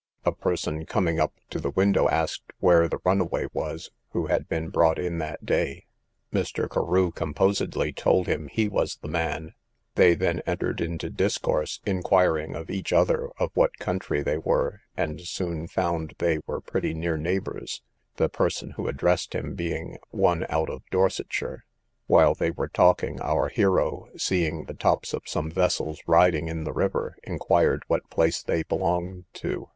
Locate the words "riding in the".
26.07-26.73